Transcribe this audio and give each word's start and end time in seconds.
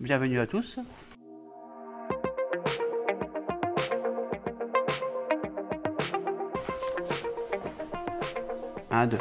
bienvenue 0.00 0.38
à 0.38 0.46
tous. 0.46 0.78
Un, 8.90 9.06
deux, 9.06 9.18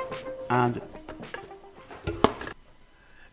un, 0.50 0.70
deux. 0.70 0.82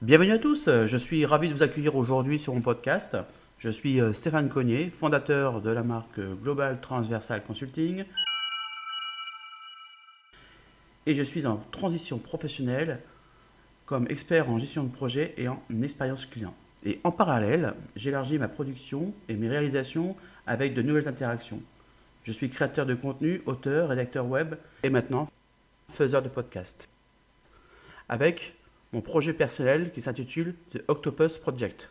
Bienvenue 0.01 0.33
à 0.33 0.39
tous, 0.39 0.69
je 0.69 0.97
suis 0.97 1.25
ravi 1.25 1.49
de 1.49 1.55
vous 1.55 1.63
accueillir 1.63 1.97
aujourd'hui 1.97 2.39
sur 2.39 2.55
mon 2.55 2.61
podcast. 2.61 3.17
Je 3.59 3.71
suis 3.71 4.01
euh, 4.01 4.13
Stéphane 4.13 4.49
Cognier, 4.49 4.91
fondateur 4.91 5.61
de 5.61 5.71
la 5.71 5.85
marque 5.85 6.19
Global 6.19 6.81
Transversal 6.81 7.45
Consulting. 7.45 8.05
Et 11.07 11.15
je 11.15 11.23
suis 11.23 11.47
en 11.47 11.59
transition 11.71 12.19
professionnelle 12.19 13.01
comme 13.87 14.07
expert 14.11 14.51
en 14.51 14.59
gestion 14.59 14.85
de 14.85 14.93
projet 14.93 15.35
et 15.37 15.47
en 15.49 15.63
expérience 15.83 16.27
client. 16.27 16.55
Et 16.85 17.01
en 17.05 17.13
parallèle, 17.13 17.75
j'élargis 17.95 18.39
ma 18.39 18.49
production 18.49 19.15
et 19.29 19.37
mes 19.37 19.49
réalisations 19.49 20.17
avec 20.47 20.75
de 20.75 20.83
nouvelles 20.83 21.09
interactions. 21.09 21.63
Je 22.25 22.33
suis 22.33 22.51
créateur 22.51 22.87
de 22.87 22.95
contenu, 22.95 23.41
auteur, 23.47 23.89
rédacteur 23.89 24.27
web 24.27 24.55
et 24.83 24.91
maintenant 24.91 25.29
faiseur 25.89 26.23
de 26.23 26.29
podcast. 26.29 26.89
Avec 28.09 28.55
mon 28.93 29.01
projet 29.01 29.33
personnel 29.33 29.93
qui 29.93 30.03
s'intitule 30.03 30.55
The 30.73 30.83
Octopus 30.89 31.39
Project. 31.39 31.89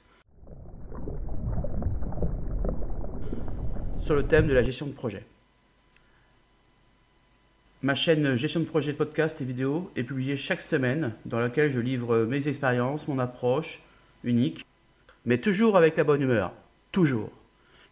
Sur 4.01 4.15
le 4.15 4.23
thème 4.23 4.47
de 4.47 4.53
la 4.53 4.63
gestion 4.63 4.87
de 4.87 4.91
projet. 4.91 5.23
Ma 7.81 7.95
chaîne 7.95 8.35
Gestion 8.35 8.59
de 8.59 8.65
projet 8.65 8.91
de 8.91 8.97
podcast 8.97 9.41
et 9.41 9.45
vidéo 9.45 9.91
est 9.95 10.03
publiée 10.03 10.37
chaque 10.37 10.61
semaine 10.61 11.13
dans 11.25 11.39
laquelle 11.39 11.71
je 11.71 11.79
livre 11.79 12.25
mes 12.25 12.47
expériences, 12.47 13.07
mon 13.07 13.19
approche 13.19 13.81
unique, 14.23 14.63
mais 15.25 15.39
toujours 15.39 15.77
avec 15.77 15.97
la 15.97 16.03
bonne 16.03 16.21
humeur. 16.21 16.53
Toujours. 16.91 17.29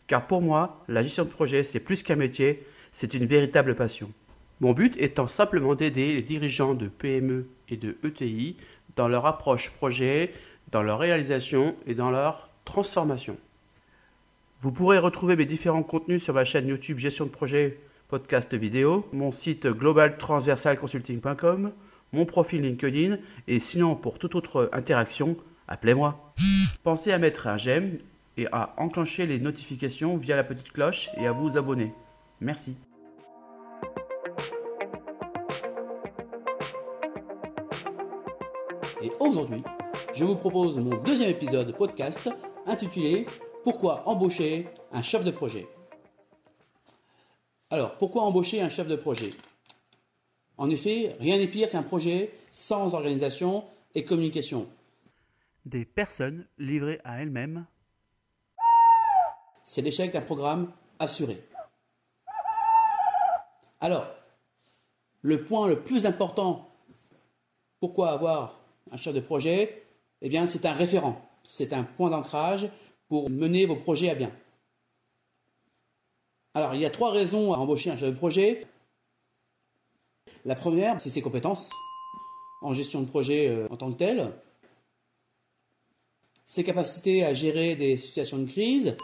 Car 0.07 0.27
pour 0.27 0.41
moi, 0.41 0.83
la 0.87 1.03
gestion 1.03 1.23
de 1.23 1.29
projet, 1.29 1.63
c'est 1.63 1.79
plus 1.79 2.03
qu'un 2.03 2.15
métier, 2.15 2.65
c'est 2.91 3.13
une 3.13 3.25
véritable 3.25 3.75
passion. 3.75 4.11
Mon 4.59 4.73
but 4.73 4.99
étant 4.99 5.27
simplement 5.27 5.75
d'aider 5.75 6.13
les 6.13 6.21
dirigeants 6.21 6.73
de 6.73 6.87
PME 6.87 7.47
et 7.69 7.77
de 7.77 7.97
ETI 8.03 8.57
dans 8.95 9.07
leur 9.07 9.25
approche 9.25 9.71
projet, 9.71 10.31
dans 10.71 10.83
leur 10.83 10.99
réalisation 10.99 11.75
et 11.85 11.95
dans 11.95 12.11
leur 12.11 12.49
transformation. 12.65 13.37
Vous 14.61 14.71
pourrez 14.71 14.97
retrouver 14.97 15.37
mes 15.37 15.45
différents 15.45 15.83
contenus 15.83 16.21
sur 16.21 16.33
ma 16.33 16.43
chaîne 16.43 16.67
YouTube 16.67 16.97
Gestion 16.97 17.25
de 17.25 17.29
projet, 17.29 17.79
podcast 18.09 18.53
vidéo, 18.53 19.07
mon 19.13 19.31
site 19.31 19.67
globaltransversalconsulting.com, 19.67 21.71
mon 22.11 22.25
profil 22.25 22.63
LinkedIn 22.63 23.17
et 23.47 23.59
sinon 23.59 23.95
pour 23.95 24.19
toute 24.19 24.35
autre 24.35 24.69
interaction, 24.73 25.37
appelez-moi. 25.69 26.33
Pensez 26.83 27.13
à 27.13 27.19
mettre 27.19 27.47
un 27.47 27.57
j'aime 27.57 27.99
et 28.35 28.47
à 28.51 28.73
enclencher 28.77 29.25
les 29.25 29.39
notifications 29.39 30.17
via 30.17 30.35
la 30.35 30.43
petite 30.43 30.71
cloche 30.71 31.07
et 31.17 31.27
à 31.27 31.31
vous 31.31 31.57
abonner. 31.57 31.93
Merci. 32.41 32.75
Et 39.01 39.11
aujourd'hui, 39.19 39.63
je 40.13 40.25
vous 40.25 40.35
propose 40.35 40.77
mon 40.77 40.97
deuxième 41.03 41.29
épisode 41.29 41.73
podcast 41.77 42.29
intitulé 42.65 43.25
Pourquoi 43.63 44.07
embaucher 44.07 44.67
un 44.91 45.01
chef 45.01 45.23
de 45.23 45.31
projet? 45.31 45.67
Alors, 47.69 47.95
pourquoi 47.97 48.23
embaucher 48.23 48.61
un 48.61 48.69
chef 48.69 48.87
de 48.87 48.95
projet? 48.95 49.33
En 50.57 50.69
effet, 50.69 51.15
rien 51.19 51.37
n'est 51.37 51.47
pire 51.47 51.69
qu'un 51.69 51.83
projet 51.83 52.31
sans 52.51 52.93
organisation 52.93 53.63
et 53.95 54.03
communication. 54.03 54.67
Des 55.65 55.85
personnes 55.85 56.47
livrées 56.57 56.99
à 57.03 57.21
elles-mêmes. 57.21 57.65
C'est 59.63 59.81
l'échec 59.81 60.11
d'un 60.13 60.21
programme 60.21 60.71
assuré. 60.99 61.43
Alors, 63.81 64.07
le 65.21 65.43
point 65.43 65.67
le 65.67 65.81
plus 65.81 66.05
important, 66.05 66.69
pourquoi 67.79 68.11
avoir 68.11 68.59
un 68.91 68.97
chef 68.97 69.13
de 69.13 69.19
projet, 69.19 69.83
eh 70.21 70.29
bien, 70.29 70.47
c'est 70.47 70.65
un 70.65 70.73
référent. 70.73 71.21
C'est 71.43 71.73
un 71.73 71.83
point 71.83 72.09
d'ancrage 72.09 72.69
pour 73.07 73.29
mener 73.29 73.65
vos 73.65 73.75
projets 73.75 74.09
à 74.09 74.15
bien. 74.15 74.31
Alors, 76.53 76.73
il 76.75 76.81
y 76.81 76.85
a 76.85 76.89
trois 76.89 77.11
raisons 77.11 77.53
à 77.53 77.57
embaucher 77.57 77.91
un 77.91 77.97
chef 77.97 78.09
de 78.09 78.17
projet. 78.17 78.67
La 80.45 80.55
première, 80.55 80.99
c'est 80.99 81.09
ses 81.09 81.21
compétences 81.21 81.69
en 82.61 82.73
gestion 82.73 83.01
de 83.01 83.07
projet 83.07 83.47
euh, 83.47 83.67
en 83.69 83.77
tant 83.77 83.91
que 83.91 83.97
tel, 83.97 84.33
ses 86.49 86.63
capacités 86.63 87.23
à 87.23 87.35
gérer 87.35 87.75
des 87.75 87.95
situations 87.95 88.39
de 88.39 88.49
crise 88.49 88.97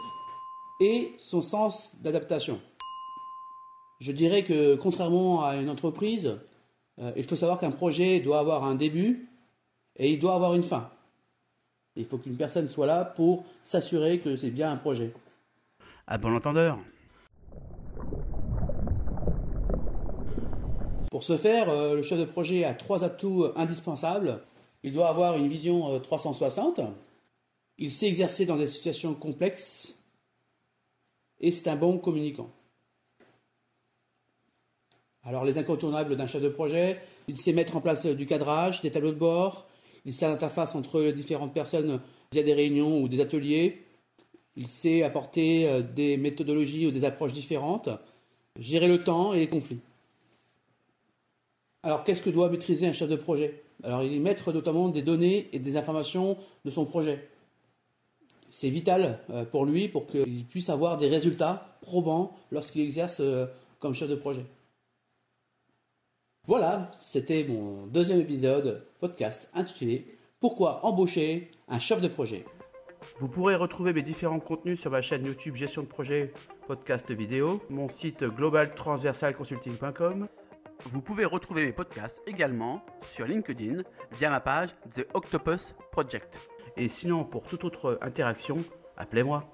et 0.80 1.12
son 1.20 1.40
sens 1.40 1.94
d'adaptation. 2.00 2.60
Je 4.00 4.10
dirais 4.10 4.42
que 4.42 4.74
contrairement 4.74 5.44
à 5.44 5.54
une 5.54 5.70
entreprise, 5.70 6.40
euh, 6.98 7.12
il 7.14 7.22
faut 7.22 7.36
savoir 7.36 7.60
qu'un 7.60 7.70
projet 7.70 8.18
doit 8.18 8.40
avoir 8.40 8.64
un 8.64 8.74
début, 8.74 9.28
et 9.94 10.12
il 10.12 10.18
doit 10.18 10.34
avoir 10.34 10.54
une 10.54 10.64
fin. 10.64 10.90
Il 11.94 12.04
faut 12.06 12.18
qu'une 12.18 12.36
personne 12.36 12.68
soit 12.68 12.86
là 12.86 13.04
pour 13.04 13.44
s'assurer 13.62 14.18
que 14.18 14.36
c'est 14.36 14.50
bien 14.50 14.72
un 14.72 14.76
projet. 14.76 15.12
À 16.08 16.18
bon 16.18 16.34
entendeur. 16.34 16.80
Pour 21.12 21.22
ce 21.22 21.36
faire, 21.36 21.68
euh, 21.68 21.94
le 21.94 22.02
chef 22.02 22.18
de 22.18 22.24
projet 22.24 22.64
a 22.64 22.74
trois 22.74 23.04
atouts 23.04 23.46
indispensables. 23.54 24.40
Il 24.82 24.92
doit 24.92 25.08
avoir 25.08 25.36
une 25.36 25.46
vision 25.46 26.00
360. 26.00 26.80
Il 27.78 27.90
sait 27.90 28.06
exercer 28.06 28.46
dans 28.46 28.56
des 28.56 28.66
situations 28.66 29.14
complexes. 29.14 29.94
Et 31.40 31.52
c'est 31.52 31.68
un 31.68 31.76
bon 31.76 31.98
communicant. 31.98 32.50
Alors 35.22 35.44
les 35.44 35.58
incontournables 35.58 36.16
d'un 36.16 36.26
chef 36.26 36.40
de 36.40 36.48
projet, 36.48 37.00
il 37.28 37.36
sait 37.36 37.52
mettre 37.52 37.76
en 37.76 37.80
place 37.80 38.06
du 38.06 38.26
cadrage, 38.26 38.80
des 38.80 38.92
tableaux 38.92 39.10
de 39.10 39.18
bord, 39.18 39.66
il 40.04 40.14
sait 40.14 40.28
l'interface 40.28 40.74
entre 40.76 41.00
les 41.00 41.12
différentes 41.12 41.52
personnes 41.52 42.00
via 42.32 42.44
des 42.44 42.54
réunions 42.54 43.02
ou 43.02 43.08
des 43.08 43.20
ateliers. 43.20 43.82
Il 44.54 44.68
sait 44.68 45.02
apporter 45.02 45.68
euh, 45.68 45.82
des 45.82 46.16
méthodologies 46.16 46.86
ou 46.86 46.92
des 46.92 47.04
approches 47.04 47.32
différentes, 47.32 47.90
gérer 48.58 48.88
le 48.88 49.02
temps 49.02 49.34
et 49.34 49.40
les 49.40 49.48
conflits. 49.48 49.80
Alors, 51.82 52.04
qu'est-ce 52.04 52.22
que 52.22 52.30
doit 52.30 52.48
maîtriser 52.48 52.86
un 52.86 52.92
chef 52.92 53.08
de 53.08 53.16
projet? 53.16 53.62
Alors, 53.84 54.02
il 54.02 54.12
est 54.14 54.18
maître 54.18 54.52
notamment 54.52 54.88
des 54.88 55.02
données 55.02 55.48
et 55.52 55.58
des 55.58 55.76
informations 55.76 56.38
de 56.64 56.70
son 56.70 56.84
projet. 56.84 57.28
C'est 58.50 58.68
vital 58.68 59.20
euh, 59.30 59.44
pour 59.44 59.64
lui 59.64 59.88
pour 59.88 60.06
qu'il 60.06 60.44
puisse 60.46 60.68
avoir 60.68 60.96
des 60.96 61.08
résultats 61.08 61.78
probants 61.80 62.36
lorsqu'il 62.50 62.82
exerce 62.82 63.20
euh, 63.20 63.46
comme 63.78 63.94
chef 63.94 64.08
de 64.08 64.14
projet. 64.14 64.44
Voilà, 66.46 66.92
c'était 67.00 67.44
mon 67.44 67.86
deuxième 67.86 68.20
épisode 68.20 68.86
podcast 69.00 69.48
intitulé 69.52 70.16
Pourquoi 70.38 70.84
embaucher 70.84 71.50
un 71.68 71.80
chef 71.80 72.00
de 72.00 72.08
projet? 72.08 72.44
Vous 73.18 73.28
pourrez 73.28 73.56
retrouver 73.56 73.92
mes 73.92 74.02
différents 74.02 74.40
contenus 74.40 74.78
sur 74.78 74.90
ma 74.90 75.02
chaîne 75.02 75.24
YouTube 75.24 75.56
Gestion 75.56 75.82
de 75.82 75.88
projet, 75.88 76.32
podcast 76.66 77.10
vidéo, 77.10 77.62
mon 77.70 77.88
site 77.88 78.22
globaltransversalconsulting.com. 78.22 80.28
Vous 80.84 81.00
pouvez 81.00 81.24
retrouver 81.24 81.64
mes 81.64 81.72
podcasts 81.72 82.22
également 82.26 82.84
sur 83.02 83.26
LinkedIn 83.26 83.82
via 84.12 84.30
ma 84.30 84.40
page 84.40 84.70
The 84.94 85.06
Octopus 85.14 85.74
Project. 85.90 86.38
Et 86.76 86.88
sinon, 86.88 87.24
pour 87.24 87.44
toute 87.44 87.64
autre 87.64 87.98
interaction, 88.02 88.64
appelez-moi. 88.96 89.50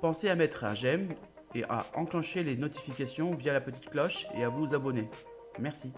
Pensez 0.00 0.28
à 0.28 0.34
mettre 0.34 0.64
un 0.64 0.74
j'aime 0.74 1.14
et 1.54 1.64
à 1.64 1.86
enclencher 1.94 2.42
les 2.42 2.56
notifications 2.56 3.34
via 3.34 3.52
la 3.52 3.60
petite 3.60 3.90
cloche 3.90 4.24
et 4.36 4.44
à 4.44 4.48
vous 4.48 4.74
abonner. 4.74 5.08
Merci. 5.58 5.92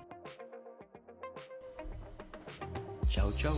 Ciao, 3.09 3.31
ciao. 3.33 3.55